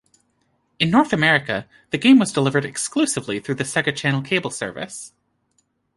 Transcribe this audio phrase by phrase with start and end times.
[0.79, 5.13] In North America, the game was delivered exclusively through the Sega Channel cable service.